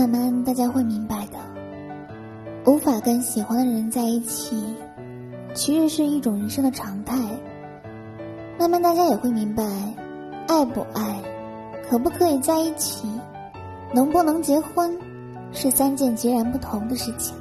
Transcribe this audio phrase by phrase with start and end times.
[0.00, 1.38] 慢慢大家会明白的。
[2.64, 4.64] 无法跟喜欢的人在一起
[5.52, 7.18] 其实是一种人生的常态。
[8.58, 9.62] 慢慢大家也会明白
[10.48, 11.20] 爱不爱
[11.86, 13.08] 可不可以在一起
[13.92, 14.96] 能不能结婚
[15.52, 17.36] 是三件截然不同的事情。